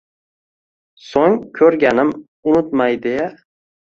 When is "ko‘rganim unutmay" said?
1.59-2.97